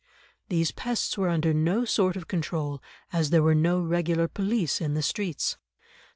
[0.49, 2.81] These pests were under no sort of control,
[3.13, 5.57] as there were no regular police in the streets.